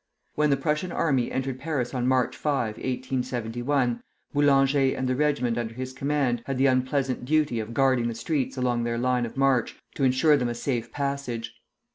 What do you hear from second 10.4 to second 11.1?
a safe